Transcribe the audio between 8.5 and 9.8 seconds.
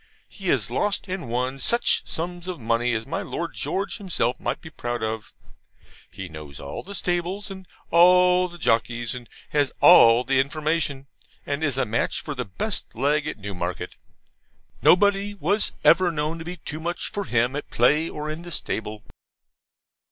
jockeys, and has